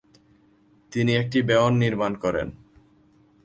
[0.91, 2.47] তিনি একটি বেয়ন নির্মাণ করেন।